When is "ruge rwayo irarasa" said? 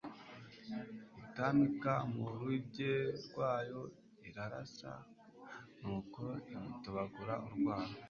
2.37-4.93